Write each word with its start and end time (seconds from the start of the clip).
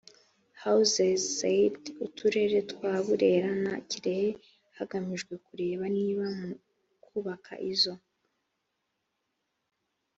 houses 0.63 1.19
z 1.37 1.39
uturere 2.05 2.59
twa 2.71 2.93
burera 3.05 3.51
na 3.65 3.73
kirehe 3.89 4.29
hagamijwe 4.77 5.33
kureba 5.45 5.85
niba 5.97 6.25
mu 6.39 6.51
kubaka 7.03 7.51
izo 7.71 7.93